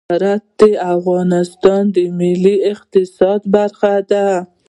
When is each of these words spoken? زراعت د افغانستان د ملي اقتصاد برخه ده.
زراعت 0.09 0.43
د 0.59 0.63
افغانستان 0.95 1.81
د 1.95 1.97
ملي 2.19 2.55
اقتصاد 2.71 3.41
برخه 3.55 3.93
ده. 4.11 4.27